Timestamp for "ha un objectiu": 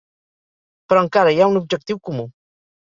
1.45-2.05